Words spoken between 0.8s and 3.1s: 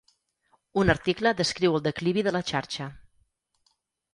Un article descriu el declivi de la xarxa.